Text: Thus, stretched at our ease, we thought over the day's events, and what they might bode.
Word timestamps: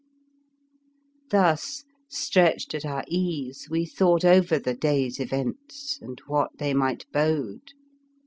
Thus, 1.29 1.83
stretched 2.09 2.73
at 2.73 2.85
our 2.85 3.03
ease, 3.07 3.67
we 3.69 3.85
thought 3.85 4.25
over 4.25 4.57
the 4.57 4.73
day's 4.73 5.19
events, 5.19 5.99
and 6.01 6.19
what 6.25 6.57
they 6.57 6.73
might 6.73 7.05
bode. 7.13 7.73